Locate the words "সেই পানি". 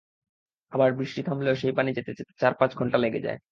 1.55-1.89